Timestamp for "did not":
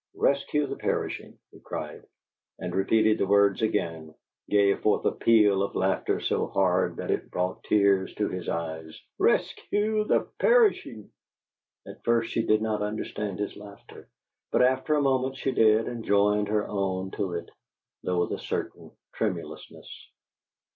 12.41-12.81